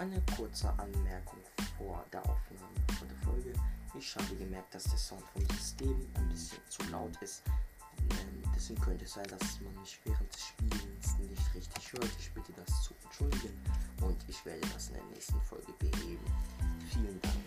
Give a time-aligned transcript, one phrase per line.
[0.00, 1.40] Eine kurze Anmerkung
[1.76, 3.52] vor der Aufnahme von der Folge.
[3.98, 7.42] Ich habe gemerkt, dass der Sound vom System ein bisschen zu laut ist.
[7.98, 12.08] Ähm, deswegen könnte es sein, dass man mich während des Spielens nicht richtig hört.
[12.18, 13.62] Ich bitte das zu entschuldigen
[14.00, 16.24] und ich werde das in der nächsten Folge beheben.
[16.90, 17.44] Vielen Dank.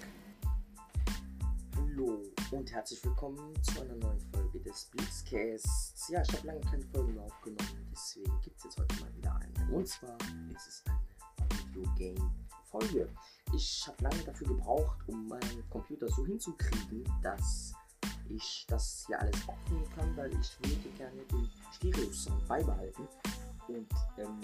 [1.75, 6.07] Hallo und herzlich willkommen zu einer neuen Folge des Blitzcasts.
[6.07, 9.35] Ja, ich habe lange keine Folgen mehr aufgenommen, deswegen gibt es jetzt heute mal wieder
[9.37, 9.75] eine.
[9.75, 10.15] Und zwar
[10.53, 11.03] ist es eine
[12.73, 13.09] Audio-Game-Folge.
[13.53, 17.73] Ich habe lange dafür gebraucht, um meinen Computer so hinzukriegen, dass
[18.29, 23.07] ich das hier alles aufnehmen kann, weil ich würde gerne den Stereo-Sound beibehalten.
[23.67, 24.39] Und ähm,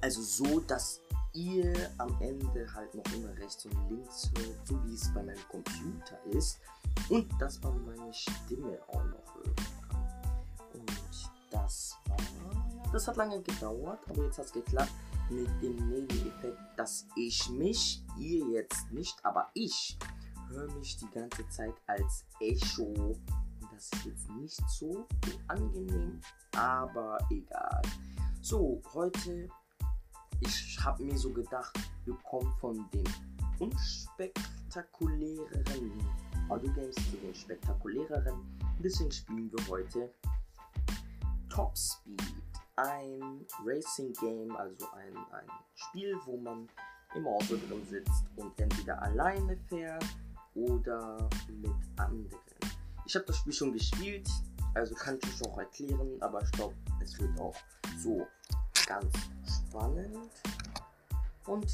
[0.00, 1.00] also so, dass
[1.32, 5.48] ihr am Ende halt noch immer rechts und links hört, so wie es bei meinem
[5.48, 6.60] Computer ist.
[7.08, 9.56] Und dass man meine Stimme auch noch hören
[9.88, 10.80] kann.
[10.80, 12.16] Und das war.
[12.92, 14.92] Das hat lange gedauert, aber jetzt hat es geklappt
[15.32, 19.96] mit dem Nebeneffekt, dass ich mich, ihr jetzt nicht, aber ich
[20.48, 23.16] höre mich die ganze Zeit als Echo.
[23.72, 25.06] Das ist jetzt nicht so
[25.48, 26.20] angenehm,
[26.56, 27.80] aber egal.
[28.42, 29.48] So, heute,
[30.40, 33.08] ich habe mir so gedacht, wir kommen von den
[33.58, 35.92] unspektakuläreren
[36.48, 38.40] Audiogames zu den spektakuläreren.
[38.78, 40.12] Deswegen spielen wir heute
[41.48, 42.51] Top Speed
[42.82, 46.68] ein Racing Game, also ein, ein Spiel, wo man
[47.14, 50.04] im Auto drin sitzt und entweder alleine fährt
[50.54, 52.40] oder mit anderen.
[53.04, 54.28] Ich habe das Spiel schon gespielt,
[54.74, 57.56] also kann ich es auch erklären, aber ich glaube, es wird auch
[57.98, 58.26] so
[58.86, 59.12] ganz
[59.68, 60.30] spannend.
[61.46, 61.72] Und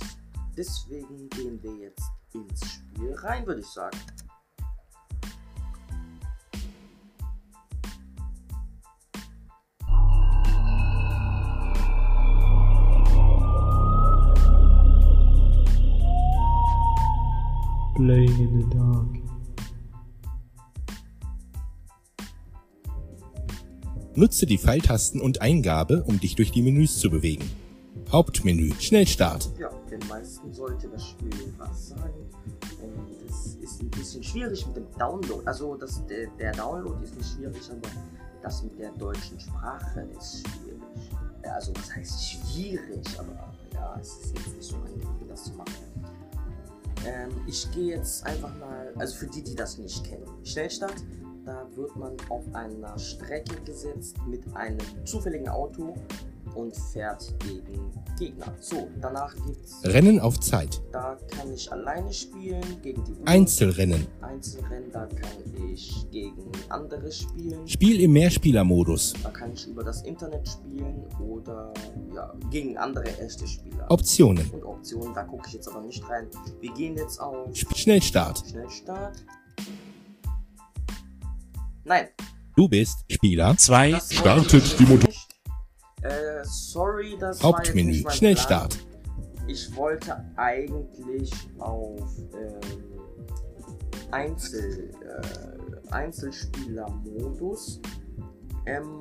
[0.56, 3.98] deswegen gehen wir jetzt ins Spiel rein, würde ich sagen.
[17.98, 19.08] Playing in the dark.
[24.14, 27.50] Nutze die Pfeiltasten und Eingabe, um dich durch die Menüs zu bewegen.
[28.12, 29.50] Hauptmenü, Schnellstart.
[29.58, 32.30] Ja, den meisten sollte das Spiel was sagen.
[32.80, 35.42] Und es ist ein bisschen schwierig mit dem Download.
[35.44, 37.90] Also das, der, der Download ist nicht schwierig, aber
[38.44, 41.10] das mit der deutschen Sprache ist schwierig.
[41.42, 45.74] Also was heißt schwierig, aber ja, es ist jetzt nicht so einfach, das zu machen.
[47.06, 50.96] Ähm, ich gehe jetzt einfach mal, also für die, die das nicht kennen, Schnellstart.
[51.44, 55.94] Da wird man auf einer Strecke gesetzt mit einem zufälligen Auto
[56.54, 58.52] und fährt gegen Gegner.
[58.60, 60.80] So, danach gibt's Rennen auf Zeit.
[60.92, 63.26] da kann ich alleine spielen gegen die Uhr.
[63.28, 64.06] Einzelrennen.
[64.20, 65.30] Einzelrennen, da kann
[65.72, 67.66] ich gegen andere spielen.
[67.68, 69.14] Spiel im Mehrspielermodus.
[69.22, 71.72] Da kann ich über das Internet spielen oder
[72.14, 73.86] ja, gegen andere echte Spieler.
[73.88, 74.50] Optionen.
[74.50, 76.26] Und Optionen, da gucke ich jetzt aber nicht rein.
[76.60, 78.42] Wir gehen jetzt auf Sp- Schnellstart.
[78.50, 79.24] Schnellstart.
[81.84, 82.08] Nein,
[82.56, 83.56] Du bist Spieler.
[83.56, 85.27] Zwei das Startet wollte ich die Motor- nicht.
[86.02, 88.04] Äh, sorry, das Hauptmenü.
[88.04, 88.78] war Schnellstart.
[88.78, 89.48] Plan.
[89.48, 92.02] Ich wollte eigentlich auf
[92.34, 92.60] ähm,
[94.10, 97.80] Einzel, äh, Einzelspieler-Modus.
[98.66, 99.00] Ähm,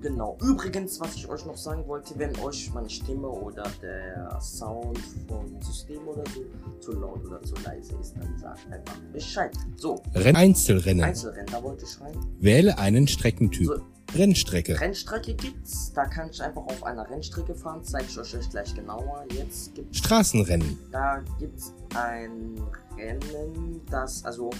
[0.00, 0.36] genau.
[0.42, 4.98] Übrigens, was ich euch noch sagen wollte, wenn euch meine Stimme oder der Sound
[5.28, 6.44] vom System oder so
[6.80, 9.56] zu laut oder zu leise ist, dann sagt einfach Bescheid.
[9.76, 11.04] So, Renn Einzelrennen.
[11.04, 12.14] Einzelrennen, da wollte ich rein.
[12.40, 13.66] Wähle einen Streckentyp.
[13.66, 13.80] So.
[14.14, 14.80] Rennstrecke.
[14.80, 19.24] Rennstrecke gibt's, da kann ich einfach auf einer Rennstrecke fahren, zeige ich euch gleich genauer.
[19.32, 20.78] Jetzt gibt's, Straßenrennen.
[20.92, 22.60] da gibt's ein
[22.96, 24.50] Rennen, das, also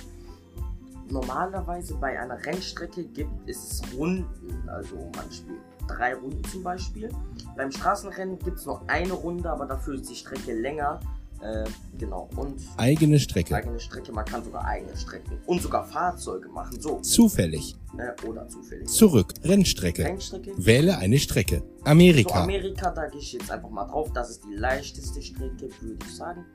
[1.10, 7.08] normalerweise bei einer Rennstrecke gibt es Runden, also man spielt drei Runden zum Beispiel.
[7.56, 11.00] Beim Straßenrennen gibt's nur eine Runde, aber dafür ist die Strecke länger.
[11.42, 11.64] Äh,
[11.98, 13.54] genau, und Eigene Strecke.
[13.54, 17.76] eigene Strecke, man kann sogar eigene Strecken und sogar Fahrzeuge machen, so, Zufällig.
[17.98, 18.88] äh, oder zufällig.
[18.88, 19.34] Zurück.
[19.44, 20.02] Rennstrecke.
[20.04, 21.58] Rennstrecke, Wähle eine Strecke.
[21.58, 22.42] So, Amerika.
[22.42, 24.10] Amerika, da gehe ich jetzt einfach mal drauf.
[24.14, 26.46] Das ist die leichteste Strecke, würde ich sagen.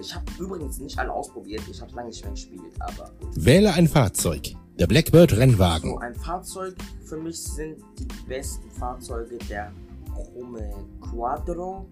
[0.00, 1.62] Ich habe übrigens nicht alle ausprobiert.
[1.70, 3.10] Ich habe lange nicht mehr gespielt, aber.
[3.34, 4.54] Wähle ein Fahrzeug.
[4.78, 5.98] Der Blackbird So, Rennwagen.
[5.98, 6.74] ein Fahrzeug
[7.04, 9.70] für mich sind die besten Fahrzeuge der
[10.14, 11.86] Chrome Quadro,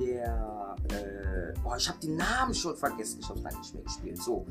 [0.00, 3.18] der, äh, boah, ich habe die Namen schon vergessen.
[3.20, 4.22] Ich habe lange nicht mehr gespielt.
[4.22, 4.46] So,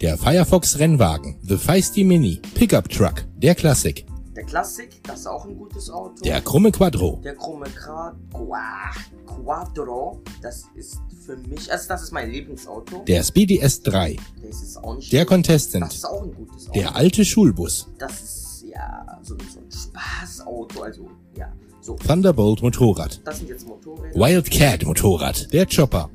[0.00, 1.38] Der Firefox Rennwagen.
[1.42, 2.40] The Feisty Mini.
[2.54, 3.24] Pickup Truck.
[3.38, 4.04] Der Classic.
[4.36, 6.22] Der Klassik, das ist auch ein gutes Auto.
[6.24, 7.20] Der krumme Quattro.
[7.22, 8.90] Der Chrome Quad- Qua-
[9.26, 13.02] Quadro, das ist für mich, also das ist mein Lieblingsauto.
[13.06, 14.18] Der Speedy S3.
[14.42, 15.26] Das ist auch nicht Der.
[15.26, 15.84] Contestant.
[15.84, 16.78] Das ist auch ein gutes Auto.
[16.78, 17.88] Der alte Schulbus.
[17.98, 20.82] Das ist ja so, so ein Spaßauto.
[20.82, 21.52] Also, ja.
[21.80, 23.20] So, Thunderbolt Motorrad.
[23.24, 24.14] das sind jetzt Motorräder.
[24.14, 25.52] Wildcat Motorrad.
[25.52, 26.08] Der Chopper.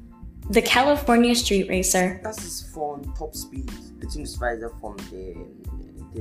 [0.49, 2.15] The California Street Racer.
[2.23, 5.45] Das ist von Top Speed, beziehungsweise von den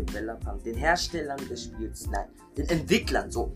[0.04, 3.52] Developern, den Herstellern des Spiels, nein, den Entwicklern, so.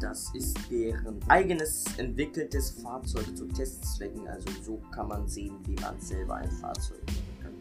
[0.00, 6.00] Das ist deren eigenes entwickeltes Fahrzeug zu Testzwecken, also so kann man sehen, wie man
[6.00, 7.52] selber ein Fahrzeug machen kann.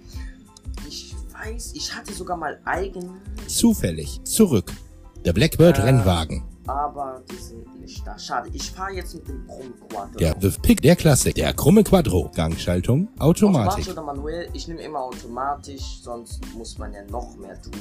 [0.87, 3.11] Ich weiß, ich hatte sogar mal eigen,
[3.47, 4.21] Zufällig.
[4.23, 4.71] Zurück.
[5.23, 5.81] Der Blackbird Äh.
[5.83, 6.43] Rennwagen.
[6.67, 8.17] Aber die sind nicht da.
[8.17, 10.17] Schade, ich fahre jetzt mit dem Chrome Quattro.
[10.19, 10.81] Der The Pick.
[10.81, 11.35] Der Klassik.
[11.35, 12.29] Der krumme Quattro.
[12.35, 13.07] Gangschaltung.
[13.19, 13.91] Automatisch Automatik.
[13.93, 14.49] oder manuell?
[14.53, 17.73] Ich nehme immer automatisch, sonst muss man ja noch mehr tun.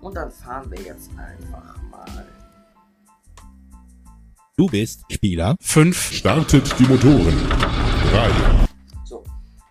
[0.00, 2.26] Und dann fahren wir jetzt einfach mal.
[4.56, 5.56] Du bist Spieler.
[5.60, 7.34] 5, Startet die Motoren.
[8.12, 8.30] 3,
[9.04, 9.24] So.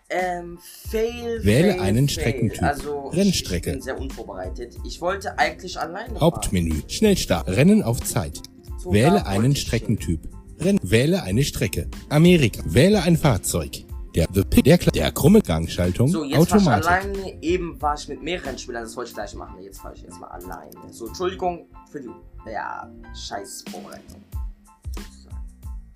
[0.10, 1.40] Ähm, fail.
[1.44, 2.20] Wähle fail, einen fail.
[2.20, 2.64] Streckentyp.
[2.64, 3.70] Also, Rennstrecke.
[3.70, 4.76] Ich bin sehr unvorbereitet.
[4.86, 6.82] Ich wollte eigentlich alleine Hauptmenü.
[6.90, 7.48] Schnellstart.
[7.48, 8.42] Rennen auf Zeit.
[8.86, 10.28] Wähle einen Streckentyp.
[10.60, 10.80] Renn.
[10.84, 11.88] Wähle eine Strecke.
[12.10, 12.62] Amerika.
[12.66, 13.86] Wähle ein Fahrzeug.
[14.16, 14.64] Der The Pick.
[14.66, 16.08] Der, der krumme Gangschaltung.
[16.08, 16.88] So, jetzt war ich Automatik.
[16.88, 17.44] alleine.
[17.44, 18.84] Eben war ich mit mehreren Spielern.
[18.84, 19.62] Das wollte ich gleich machen.
[19.62, 20.72] Jetzt fahre ich erstmal alleine.
[20.92, 22.10] So, Entschuldigung für die,
[22.52, 22.90] ja,
[23.28, 24.24] scheiß Vorbereitung.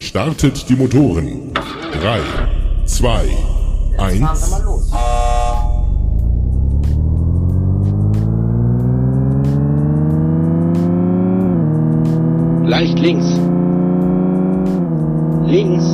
[0.01, 1.53] Startet die Motoren.
[1.53, 2.21] 3,
[2.85, 3.25] 2,
[3.97, 5.56] Jetzt fahren wir 1.
[12.67, 13.25] Leicht links.
[15.49, 15.85] Links.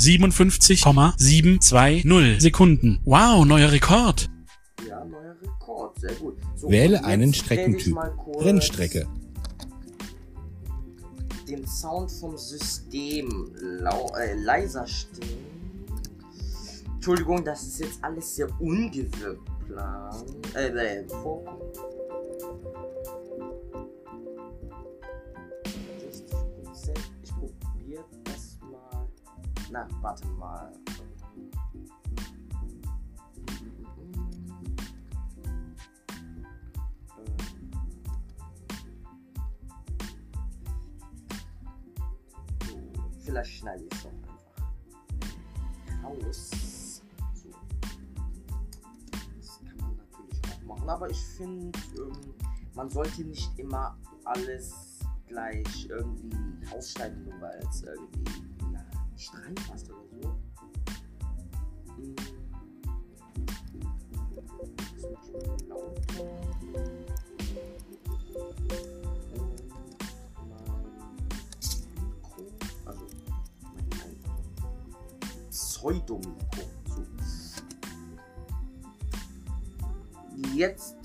[0.00, 3.00] 57,720 Sekunden.
[3.04, 4.30] Wow, neuer Rekord.
[4.88, 6.38] Ja, neuer Rekord, sehr gut.
[6.56, 7.94] So, Wähle einen Streckentyp.
[8.38, 9.06] Rennstrecke.
[11.46, 15.44] Den Sound vom System lau äh, leiser stellen.
[16.94, 20.24] Entschuldigung, das ist jetzt alles sehr ungewirkt plan.
[20.54, 21.60] Äh, äh, vorkommen.
[29.70, 30.72] Na, warte mal.
[43.20, 47.02] Vielleicht schneide ich es doch einfach raus.
[47.34, 47.50] So.
[49.36, 52.34] Das kann man natürlich auch machen, aber ich finde, ähm,
[52.74, 58.49] man sollte nicht immer alles gleich irgendwie rausschneiden, nur weil es irgendwie
[59.20, 60.28] nicht reinpasst oder so.
[62.00, 62.16] Mm.
[71.60, 71.84] Das
[72.86, 73.06] also
[75.50, 76.40] Pseudomikro.
[76.88, 77.04] So.
[80.54, 80.96] Jetzt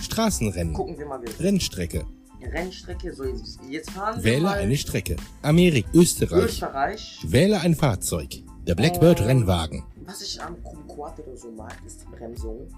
[0.00, 0.74] Straßenrennen.
[0.74, 1.40] gucken wir mal wieder.
[1.40, 2.06] Rennstrecke.
[2.44, 3.12] Rennstrecke.
[3.14, 5.16] So, jetzt, jetzt fahren wir Wähle mal eine Strecke.
[5.42, 5.88] Amerika.
[5.94, 6.44] Österreich.
[6.44, 7.18] Österreich.
[7.26, 8.28] Wähle ein Fahrzeug.
[8.66, 9.24] Der Blackbird Oh.
[9.24, 9.84] Rennwagen.
[10.04, 10.56] Was ich am
[10.88, 12.68] Quattro so mag, ist die Bremsung.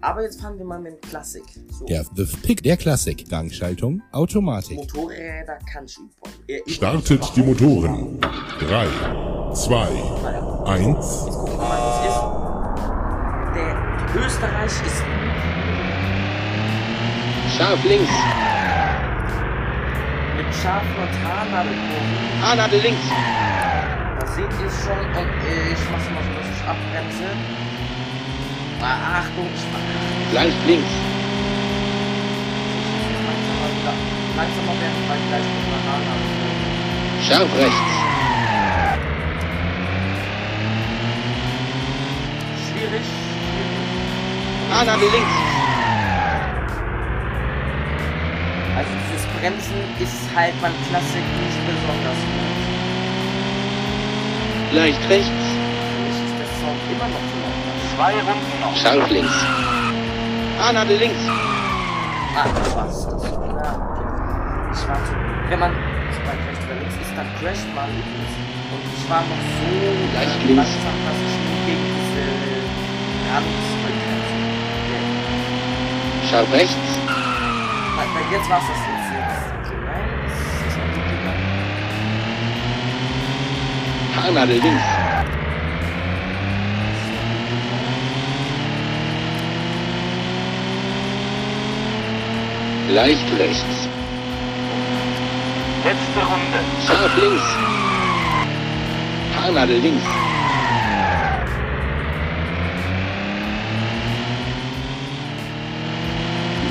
[0.00, 1.44] Aber jetzt fahren wir mal mit dem Klassik.
[1.70, 2.62] So, Der The Pick.
[2.62, 3.28] Der Klassik.
[3.30, 4.02] Gangschaltung.
[4.12, 4.76] Automatik.
[4.76, 6.10] Motorräder kann ich üben.
[6.48, 8.14] Äh, Startet die Motoren.
[8.14, 8.24] nicht.
[8.60, 8.86] 3,
[9.54, 9.88] 2,
[10.22, 10.86] Naja, 1.
[10.86, 13.54] Jetzt gucken wir mal, was ist.
[13.54, 15.02] Der Österreich ist
[17.56, 18.10] Scharf links.
[20.36, 22.42] Mit scharfen Tarnnadelkurven.
[22.42, 23.06] Haarnadel links.
[24.20, 27.28] Da seht ihr schon und äh, ich mach's mal so, dass ich abbremse.
[28.82, 30.92] Ah, Achtung, ich mach Leicht links.
[33.26, 33.94] langsamer wieder.
[34.36, 36.64] Langsamer werden, weil gleich mit einer Tarnnadelkurve.
[37.26, 37.92] Scharf rechts.
[42.66, 43.06] Schwierig.
[44.70, 45.36] Haarnadel links.
[48.76, 48.90] Also
[49.44, 52.56] Bremsen ist halt beim Klassik nicht besonders gut.
[54.72, 55.28] Leicht rechts.
[55.28, 57.52] Ist der Sound immer noch zu laut.
[57.92, 58.72] Zwei Runden noch.
[58.74, 59.36] Scharf links.
[60.58, 61.20] Haarnadel links.
[62.34, 63.04] Ah, das war's.
[63.04, 63.52] Das, okay.
[64.72, 65.12] Ich war so,
[65.50, 65.72] wenn man
[66.24, 68.32] Beispiel rechts oder links ist, dann crasht man links.
[68.72, 69.68] Und ich war noch so
[70.16, 70.72] Leicht äh, links.
[70.72, 72.24] langsam, dass ich nur gegen diese
[73.28, 73.52] Rand
[73.84, 74.40] begrenzt.
[74.80, 75.04] Okay.
[76.32, 76.88] Scharf rechts.
[77.92, 79.03] Weil, weil jetzt war's das jetzt.
[84.16, 84.82] Haarnadel links.
[92.90, 93.88] Leicht rechts.
[95.84, 96.60] Letzte Runde.
[96.86, 97.44] Scharf links.
[99.36, 100.04] Haarnadel links.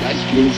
[0.02, 0.56] Leicht links.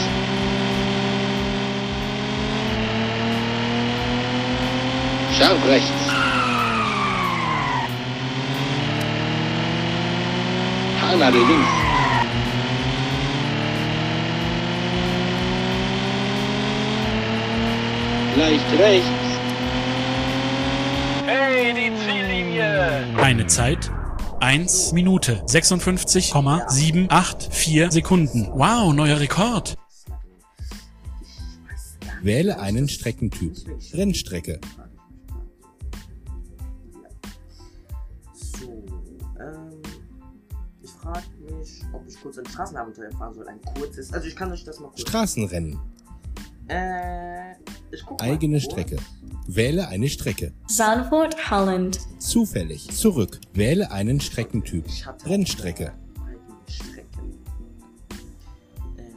[5.36, 5.95] Scharf rechts.
[11.16, 11.72] Haarnadel links.
[18.36, 19.08] Leicht rechts.
[21.24, 23.16] Hey, die Ziellinie.
[23.16, 23.90] Eine Zeit
[24.40, 28.50] 1 Minute 56,784 Sekunden.
[28.52, 29.78] Wow, neuer Rekord.
[32.20, 33.56] Wähle einen Streckentyp.
[33.94, 34.60] Rennstrecke.
[42.26, 43.46] Kurz ein Straßenabenteuer fahren soll.
[43.46, 44.12] Ein kurzes.
[44.12, 45.00] Also ich kann euch das mal kurz.
[45.00, 45.78] Straßenrennen.
[46.68, 47.52] äh,
[47.92, 48.72] ich guck mal Eigene kurz.
[48.72, 48.96] Strecke.
[49.46, 50.52] Wähle eine Strecke.
[50.66, 52.00] Zandvoort, Holland.
[52.18, 52.88] Zufällig.
[52.90, 53.38] Zurück.
[53.54, 54.86] Wähle einen Streckentyp.
[54.88, 55.92] Ich hatte Rennstrecke.
[56.18, 57.38] eigene Strecken.
[58.98, 59.14] Ähm,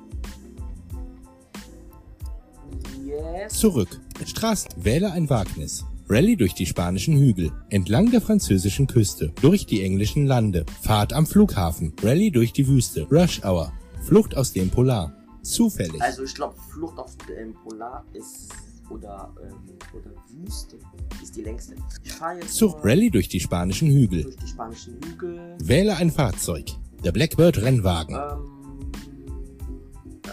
[3.07, 3.53] yes.
[3.53, 3.99] Zurück.
[4.23, 4.69] Straßen.
[4.77, 5.83] Wähle ein Wagnis.
[6.11, 7.51] Rallye durch die spanischen Hügel.
[7.69, 9.31] Entlang der französischen Küste.
[9.43, 10.65] Durch die englischen Lande.
[10.81, 11.93] Fahrt am Flughafen.
[12.01, 13.05] Rallye durch die Wüste.
[13.11, 13.71] Rush Hour.
[14.01, 15.13] Flucht aus dem Polar.
[15.43, 16.01] Zufällig.
[16.01, 18.49] Also ich glaube, Flucht auf dem Polar ist
[18.89, 19.53] oder ähm,
[19.93, 20.77] oder Wüste
[21.21, 21.75] ist die längste.
[22.03, 24.23] Ich fahre jetzt mal Rallye durch die spanischen Hügel.
[24.23, 25.57] durch die spanischen Hügel.
[25.59, 26.65] Wähle ein Fahrzeug.
[27.03, 28.15] Der Blackbird Rennwagen.
[28.15, 28.91] Ähm,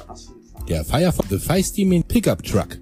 [0.06, 0.68] was für ein Fahrrad?
[0.71, 2.78] Der Firefox The Feisty Min Pickup Truck.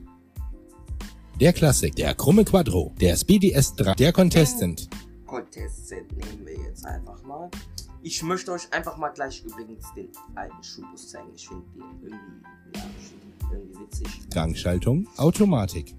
[1.41, 1.95] Der Classic.
[1.97, 2.93] Der krumme Quattro.
[3.01, 3.97] Der Speedy S3.
[3.97, 4.89] Der Contestant.
[5.27, 7.51] Contestant nehmen wir jetzt einfach mal.
[8.03, 11.31] Ich möchte euch einfach mal gleich übrigens den alten Schulbus zeigen.
[11.35, 12.43] Ich finde den irgendwie,
[12.77, 14.07] ja, find den irgendwie witzig.
[14.33, 15.09] Gangschaltung.
[15.17, 15.97] Automatik.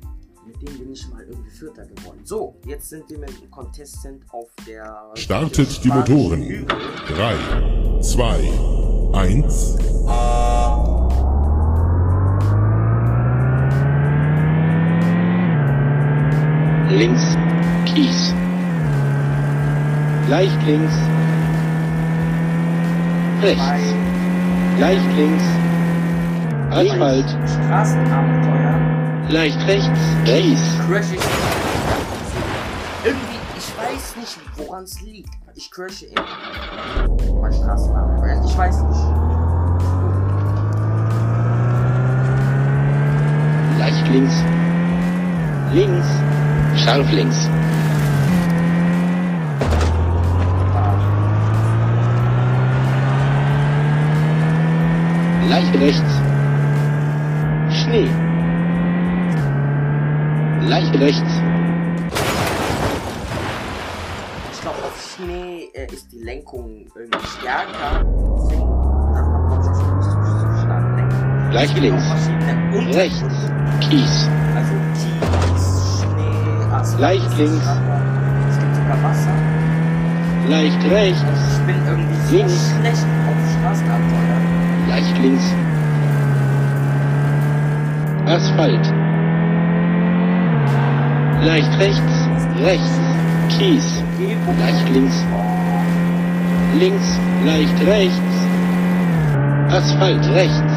[0.48, 2.22] Mit dem bin ich mal irgendwie Vierter geworden.
[2.24, 5.12] So, jetzt sind wir mit dem Contestant auf der.
[5.15, 6.44] Startet die Motoren.
[6.44, 6.65] Hügel.
[7.10, 10.95] 3, 2, 1.
[16.96, 17.36] Links.
[17.86, 18.34] Kies.
[20.30, 20.94] Leicht links.
[23.42, 23.94] Rechts.
[24.80, 25.44] Leicht links.
[26.72, 27.25] Asphalt.
[27.50, 30.00] Straßenabenteuer Leicht rechts.
[30.24, 30.60] Kies.
[30.88, 31.20] crash ich.
[33.04, 35.30] Irgendwie, ich weiß nicht, woran es liegt.
[35.54, 37.42] Ich crashe immer.
[37.42, 38.42] Bei Straßenabenteuer.
[38.46, 39.04] Ich weiß nicht.
[43.80, 44.44] Leicht links.
[45.74, 46.14] Links.
[46.86, 47.50] Scharf links.
[55.50, 56.22] Leicht rechts.
[57.72, 58.08] Schnee.
[60.68, 61.42] Leicht rechts.
[64.51, 68.06] Ich glaube, auf Schnee äh, ist die Lenkung irgendwie stärker.
[68.38, 68.62] Deswegen
[69.12, 71.50] darf man trotzdem nicht so stark lenken.
[71.50, 72.04] Gleich links.
[72.96, 73.24] Rechts.
[73.80, 74.30] Kies.
[76.98, 77.68] Leicht links.
[78.50, 79.32] Es gibt sogar Wasser.
[80.48, 81.22] Leicht rechts.
[81.52, 82.74] Ich bin irgendwie so Links.
[82.80, 84.40] schlecht auf Straßenabenteuer.
[84.90, 85.44] Leicht links.
[88.28, 88.94] Asphalt.
[91.46, 92.30] Leicht rechts.
[92.64, 93.00] Rechts.
[93.50, 94.04] Kies.
[94.60, 95.24] Leicht links.
[96.80, 97.20] Links.
[97.46, 98.36] Leicht rechts.
[99.70, 100.75] Asphalt rechts.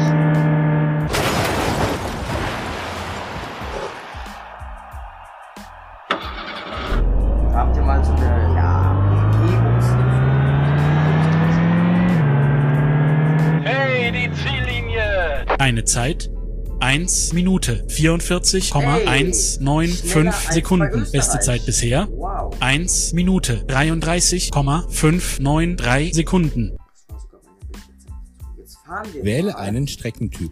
[15.89, 16.29] Zeit
[16.81, 21.05] 1 Minute 44,195 Sekunden.
[21.11, 22.07] Beste Zeit bisher.
[22.11, 22.55] Wow.
[22.59, 26.77] 1 Minute 33,593 Sekunden.
[29.21, 30.51] Wähle einen Streckentyp.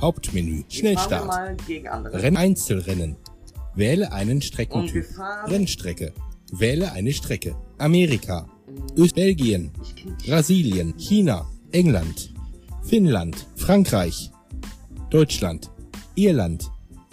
[0.00, 0.64] Hauptmenü.
[0.68, 1.30] Schnellstart.
[2.12, 3.16] Renn Einzelrennen.
[3.74, 5.06] Wähle einen Streckentyp.
[5.06, 5.50] fahren.
[5.50, 6.12] Rennstrecke.
[6.52, 7.56] Wähle eine Strecke.
[7.78, 8.46] Amerika.
[8.98, 9.72] Öst Belgien.
[10.26, 10.92] Brasilien.
[10.98, 11.46] China.
[11.72, 12.34] England.
[12.82, 13.46] Finnland.
[13.56, 14.31] Frankreich.
[15.12, 15.70] Deutschland,
[16.14, 16.70] Irland,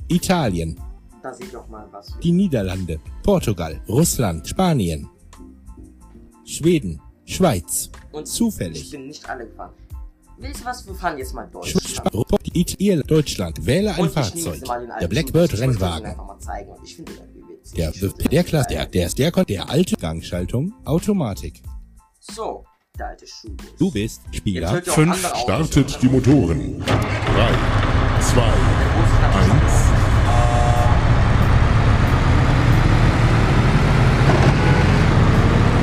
[0.08, 0.80] Italien,
[1.22, 2.18] Da ihr auch mal was.
[2.24, 5.10] die Niederlande, Portugal, Russland, Spanien,
[6.46, 7.90] Schweden, Schweiz.
[8.14, 8.84] Und zufällig.
[8.84, 9.74] Ich bin nicht alle gefahren.
[10.38, 10.88] Wisst ihr was?
[10.88, 11.76] Wir fahren jetzt mal Deutsch.
[12.78, 14.62] Irland, Deutschland, wähle ein Fahrzeug.
[15.02, 16.16] Der Blackbird Rennwagen.
[17.76, 17.92] Der,
[18.32, 21.62] der Klasse, der, der, der, der, der alte Gangschaltung, Automatik.
[22.20, 22.64] So,
[22.98, 23.66] der alte Schulbus.
[23.78, 25.12] Du bist Spieler hört ihr auch Fünf.
[25.14, 25.68] andere Autos.
[25.68, 26.80] Startet die Motoren.
[26.80, 27.89] 3,
[28.22, 29.50] 2, Der Bus hat 1.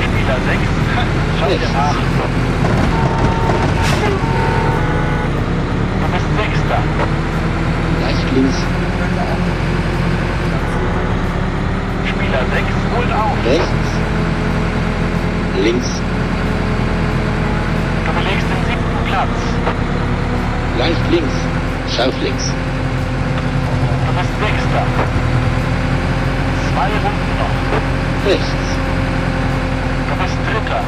[0.03, 0.61] Spieler 6.
[1.39, 1.95] Schau dir nach.
[6.01, 6.81] Du bist Sechster.
[8.03, 8.57] Leicht links,
[12.09, 12.67] Spieler 6
[12.97, 13.37] holt auf.
[13.47, 13.89] rechts,
[15.63, 15.89] links,
[18.07, 19.37] Du belegst den siebten Platz.
[20.79, 21.35] leicht links,
[21.95, 22.45] scharf links,
[24.07, 24.85] Du bist Sechster.
[26.71, 27.57] Zwei Runden noch.
[28.31, 28.65] rechts,
[30.09, 30.83] Du bist Dritter.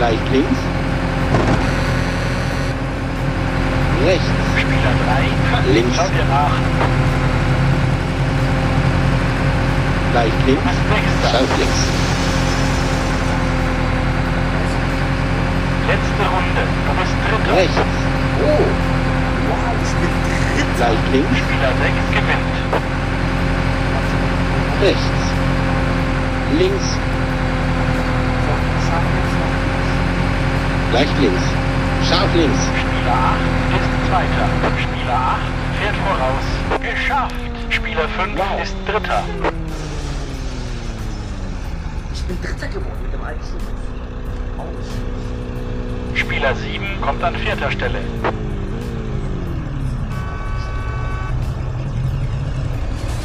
[0.00, 0.58] leicht links,
[4.06, 5.72] rechts, Spieler 3.
[5.72, 5.94] Links.
[5.96, 6.56] Schau dir nach.
[10.14, 10.64] leicht Du links,
[11.30, 11.80] scharf links,
[15.88, 16.62] Letzte Runde.
[16.86, 17.56] Du bist Dritter.
[17.56, 17.94] rechts,
[18.42, 18.64] Oh!
[19.48, 20.12] Wow, ich bin
[20.56, 20.90] Dritter!
[20.90, 22.50] leicht links, Spieler 6 gewinnt.
[24.80, 25.20] rechts,
[26.58, 26.88] links,
[30.92, 31.44] leicht links,
[32.08, 33.40] scharf links, Spieler 8
[33.76, 34.46] ist Zweiter.
[34.82, 35.40] Spieler 8
[35.80, 36.46] fährt voraus.
[36.82, 37.34] Geschafft.
[37.68, 38.62] Spieler 5 Wow.
[38.62, 39.22] ist Dritter.
[42.30, 43.66] Ich bin Dritter geworden mit dem alten Schulbus.
[44.56, 47.98] Oh, Spieler 7 kommt an vierter Stelle.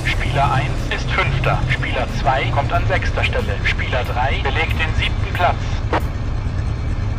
[0.05, 1.59] Spieler 1 ist Fünfter.
[1.69, 3.55] Spieler 2 kommt an sechster Stelle.
[3.63, 5.55] Spieler 3 belegt den siebten Platz.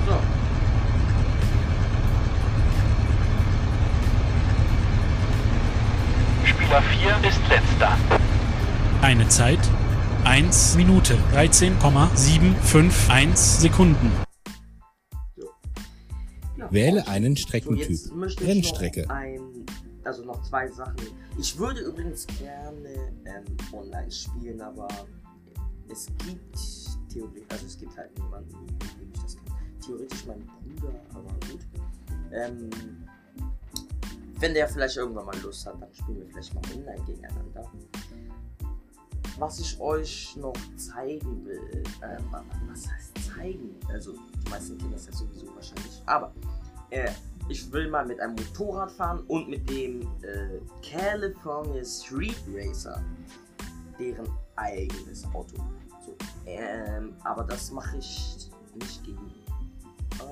[0.08, 0.16] So.
[6.46, 7.96] Spieler 4 ist letzter.
[9.02, 9.60] Eine Zeit
[10.26, 14.10] 1 Minute 13,751 Sekunden.
[16.56, 17.90] Ja, Wähle einen So, Streckentyp.
[17.90, 19.02] jetzt möchte ich Rennstrecke.
[19.02, 19.40] Noch ein,
[20.02, 20.96] also noch zwei Sachen.
[21.38, 22.88] Ich würde übrigens gerne
[23.24, 24.88] ähm, online spielen, aber
[25.88, 26.58] es gibt
[27.08, 28.66] theoretisch, also es gibt halt niemanden, dem
[29.14, 29.44] ich das kann.
[29.80, 30.42] Theoretisch mein
[30.80, 31.60] Bruder, aber gut.
[32.32, 32.68] Ähm,
[34.40, 37.70] wenn der vielleicht irgendwann mal Lust hat, dann spielen wir vielleicht mal online gegeneinander.
[39.38, 42.24] Was ich euch noch zeigen will, ähm,
[42.68, 43.74] was heißt zeigen?
[43.88, 46.02] Also, die meisten kennen das ja sowieso wahrscheinlich.
[46.06, 46.32] Aber
[46.90, 47.10] äh,
[47.48, 53.02] ich will mal mit einem Motorrad fahren und mit dem äh, California Street Racer,
[53.98, 55.56] deren eigenes Auto.
[56.04, 59.26] So, ähm, aber das mache ich nicht gegen.
[60.18, 60.22] Äh,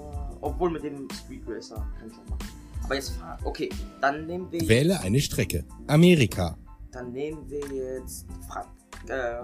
[0.40, 2.48] obwohl mit dem Street Racer kann ich auch machen.
[2.84, 3.38] Aber jetzt fahren.
[3.44, 3.68] Okay,
[4.00, 4.66] dann nehmen wir.
[4.68, 5.64] Wähle eine Strecke.
[5.86, 6.56] Amerika,
[6.90, 8.68] Dann nehmen wir jetzt Frank.
[9.08, 9.40] Äh,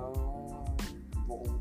[1.26, 1.60] warum?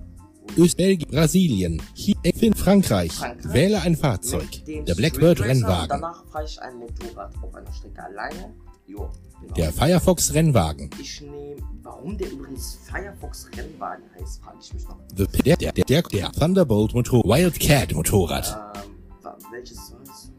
[0.58, 1.82] Öst, Belgien, Brasilien,
[2.24, 3.14] in Frankreich.
[3.14, 3.54] Frankreich.
[3.54, 4.48] Wähle ein Fahrzeug.
[4.66, 5.42] Der Blackbird.
[5.42, 5.90] Rennwagen.
[5.90, 8.54] Danach fahre ich ein Motorrad auf einer Strecke alleine.
[8.88, 9.10] Jo,
[9.40, 9.54] genau.
[9.54, 10.90] Der Firefox Rennwagen.
[11.00, 14.98] Ich nehme, warum der übrigens Firefox Rennwagen heißt, frage ich mich noch.
[15.16, 18.74] The, der, der, der, der, der Thunderbolt Motor, Wildcat Motorrad.
[18.76, 20.32] Ähm, welches war es?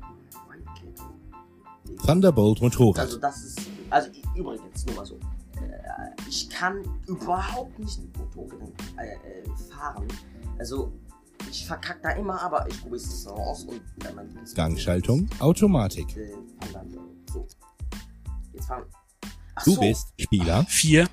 [0.48, 1.06] Wildcat?
[1.88, 1.96] Nee.
[2.04, 2.98] Thunderbolt Motorrad.
[2.98, 5.18] Also das ist, also übrigens, nur mal so.
[5.62, 10.06] Äh, ich kann überhaupt nicht mit Motorrädern äh, äh, fahren.
[10.58, 10.92] Also
[11.50, 13.80] ich verkack da immer, aber ich probiere es noch aus und
[14.14, 16.16] mein Dienst- Gangschaltung, Automatik.
[16.16, 16.32] Äh,
[17.32, 17.46] so.
[18.52, 18.84] Jetzt fahren.
[19.54, 19.80] Ach Du so.
[19.80, 20.64] bist Spieler.
[20.68, 21.08] 4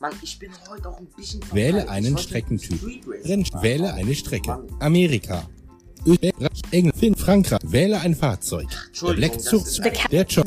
[0.00, 2.80] Mann, ich bin heute auch ein bisschen Wähle einen Streckentyp.
[3.24, 4.48] Renn, wähle eine Strecke.
[4.50, 4.66] Mann.
[4.78, 5.42] Amerika.
[6.06, 6.22] Öst,
[6.70, 7.58] England, Finn, Frankreich.
[7.64, 8.68] Wähle ein Fahrzeug.
[8.70, 9.64] Der Entschuldigung, Black Zug.
[10.12, 10.46] Der Job.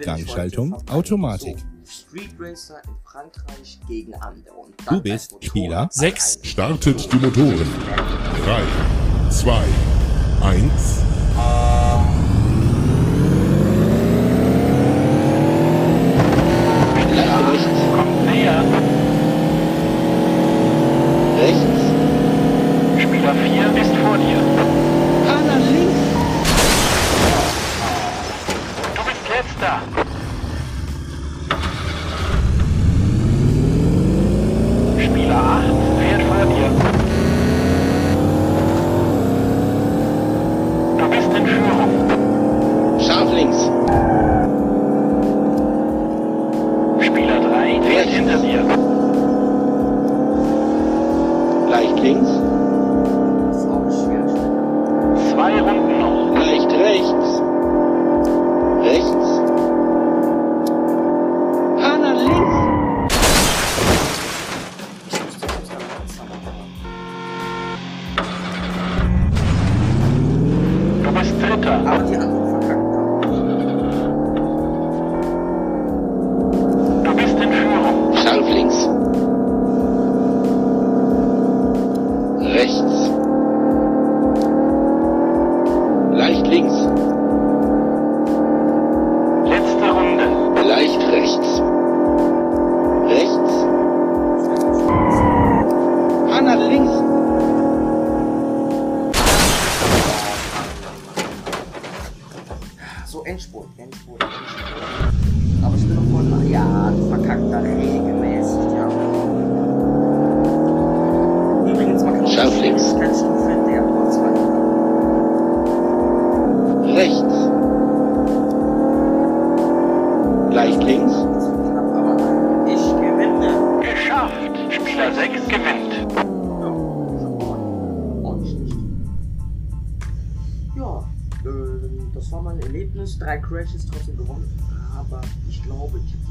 [0.00, 0.74] Gangschaltung.
[0.90, 1.56] Automatik.
[1.58, 1.64] So,
[2.10, 4.52] Street Racer in Frankreich gegen andere.
[4.54, 5.76] Und Du bist Spieler.
[5.76, 5.88] alleine.
[5.92, 6.40] Sechs.
[6.42, 7.68] Startet die Motoren.
[8.44, 9.64] 3, 2,
[10.42, 11.02] 1.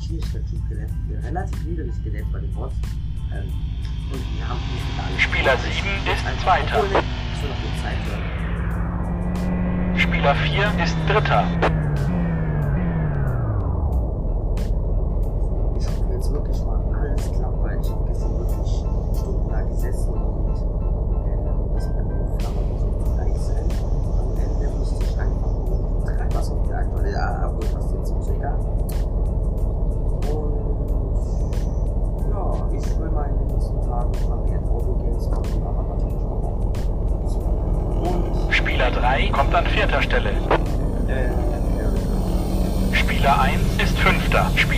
[0.09, 0.91] die Schwierigkeitsstufe gelernt.
[1.23, 2.75] Relativ niedrig gelernt bei den Bots.
[3.33, 3.53] Ähm,
[4.11, 4.59] und wir haben
[4.97, 5.19] allen.
[5.19, 5.69] Spieler 7
[6.11, 6.81] ist Zweiter.
[7.81, 8.23] Zeit hören.
[9.97, 11.45] Spieler 4 ist Dritter.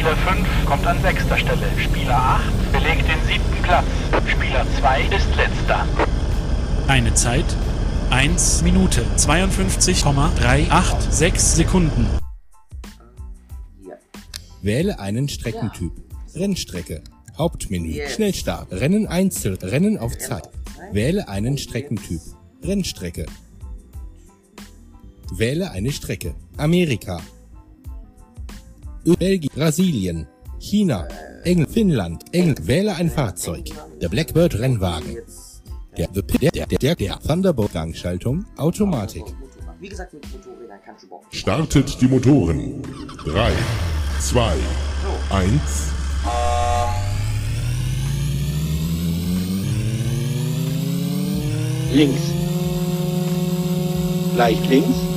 [0.02, 1.68] Spieler 5 kommt an sechster Stelle.
[1.78, 3.86] Spieler 8 belegt den siebten Platz.
[4.26, 5.88] Spieler 2 ist letzter.
[6.88, 7.46] Eine Zeit
[8.10, 12.08] 1 Minute 52,386 Sekunden.
[13.88, 13.94] ja.
[14.64, 15.92] Wähle einen Streckentyp.
[16.34, 17.04] Rennstrecke.
[17.38, 17.92] Hauptmenü.
[17.92, 18.16] Yes.
[18.16, 18.72] Schnellstart.
[18.72, 19.60] Rennen Einzel.
[19.62, 20.50] Rennen auf Zeit.
[20.92, 22.22] Wähle einen Streckentyp.
[22.64, 23.28] Rennstrecke.
[25.32, 26.34] Wähle eine Strecke.
[26.58, 27.22] Amerika.
[29.04, 29.52] Belgien.
[29.56, 30.28] Brasilien.
[30.60, 31.08] China.
[31.44, 31.72] England.
[31.72, 32.24] Finnland.
[32.34, 32.68] England.
[32.68, 33.70] Wähle ein Fahrzeug.
[34.02, 35.18] Der Blackbird Rennwagen.
[35.98, 38.46] Der, der, der, der, der, der Thunderbolt Gangschaltung.
[38.58, 39.24] Automatik.
[39.80, 41.26] Wie gesagt, mit Motorrädern kannst du bauen.
[41.32, 42.84] Startet die Motoren.
[43.26, 43.52] 3,
[44.20, 44.54] 2,
[45.32, 45.52] 1.
[51.94, 52.22] Links.
[54.38, 55.11] Leicht links.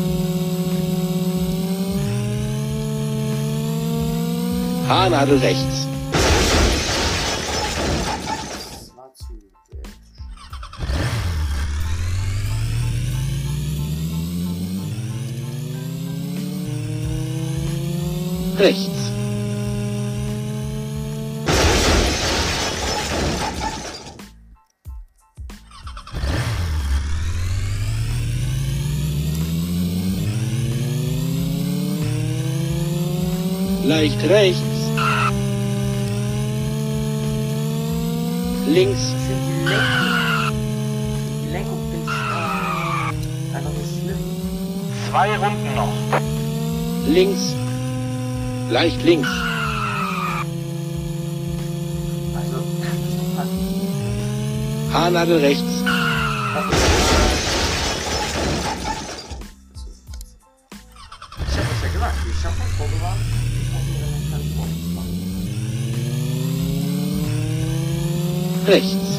[4.95, 5.94] Haarnadel rechts.
[48.85, 49.29] Leicht links.
[54.93, 55.63] Haarnadel rechts.
[55.65, 55.87] Ich
[61.57, 62.19] hab das ja gesagt.
[62.29, 63.21] Ich hab was vorgewarnt.
[68.67, 69.15] Rechts.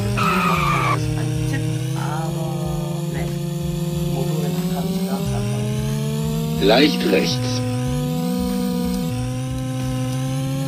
[7.08, 7.55] Das ist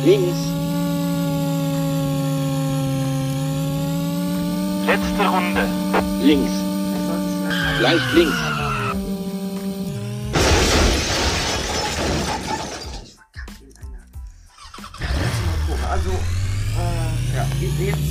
[0.05, 0.37] Links.
[4.85, 5.67] Letzte Runde.
[6.21, 6.51] Links.
[7.81, 8.37] Leicht links.
[13.03, 14.03] Ich verkacke in einer.
[15.01, 15.85] Lass mal gucken.
[15.91, 16.11] Also,
[16.79, 17.43] äh, ja,
[17.77, 18.09] seht's.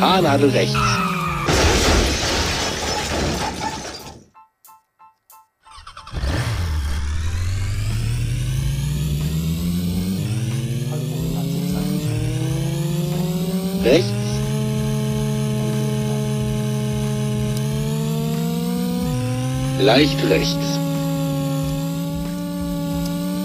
[0.00, 1.05] Haarnadel rechts.
[13.86, 14.10] Rechts.
[19.78, 20.78] Leicht rechts.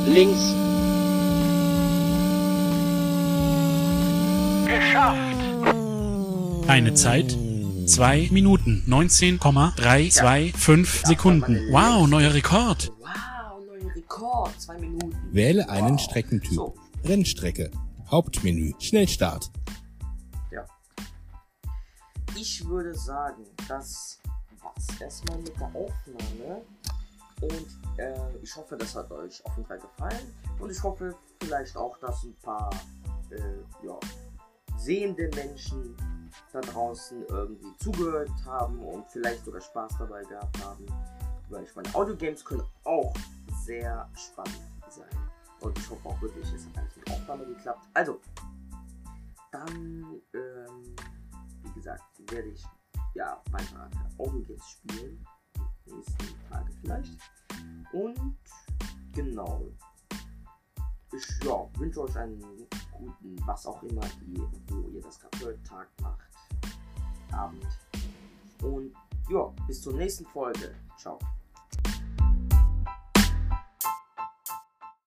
[0.07, 0.55] Links.
[4.65, 5.37] Geschafft.
[6.67, 7.37] Eine Zeit
[7.85, 11.59] 2 Minuten 19,325 Sekunden.
[11.69, 12.91] Wow, neuer Rekord.
[12.99, 13.07] Wow,
[13.67, 14.59] neuer Rekord.
[14.59, 15.15] Zwei Minuten.
[15.31, 16.01] Wähle einen Wow.
[16.01, 16.53] Streckentyp.
[16.53, 16.73] So,
[17.05, 17.69] Rennstrecke.
[18.09, 18.71] Hauptmenü.
[18.79, 19.51] Schnellstart.
[22.41, 24.19] Ich würde sagen, das
[24.63, 26.63] war's erstmal mit der Aufnahme.
[27.39, 30.33] Und äh, ich hoffe, das hat euch auf jeden Fall gefallen.
[30.57, 32.71] Und ich hoffe vielleicht auch, dass ein paar
[33.29, 33.99] äh, ja,
[34.75, 35.95] sehende Menschen
[36.51, 40.87] da draußen irgendwie zugehört haben und vielleicht sogar Spaß dabei gehabt haben.
[41.47, 43.13] Weil ich meine, Audiogames können auch
[43.63, 45.29] sehr spannend sein.
[45.59, 47.87] Und ich hoffe auch wirklich, es hat alles mit Aufnahme geklappt.
[47.93, 48.19] Also,
[49.51, 50.95] dann, ähm,
[51.81, 52.63] gesagt, werde ich
[53.15, 53.89] ja weiter
[54.19, 55.25] Audiogames spielen.
[55.85, 57.17] Die nächsten Tage vielleicht.
[57.91, 58.37] Und
[59.11, 59.65] genau.
[61.13, 62.39] Ich ja, wünsche euch einen
[62.91, 66.29] guten, was auch immer ihr, wo ihr das gerade Tag, Nacht,
[67.31, 67.67] Abend.
[68.61, 68.93] Und
[69.29, 70.75] ja, bis zur nächsten Folge.
[70.97, 71.19] Ciao.